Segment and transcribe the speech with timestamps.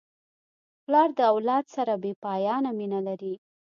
[0.85, 3.33] پلار د اولاد سره بېپایانه مینه لري.